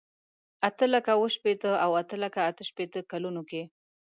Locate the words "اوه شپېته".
1.17-1.69